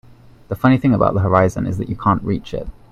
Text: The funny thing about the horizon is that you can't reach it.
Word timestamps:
The 0.47 0.55
funny 0.55 0.79
thing 0.79 0.95
about 0.95 1.13
the 1.13 1.19
horizon 1.19 1.67
is 1.67 1.77
that 1.77 1.87
you 1.87 1.95
can't 1.95 2.23
reach 2.23 2.55
it. 2.55 2.67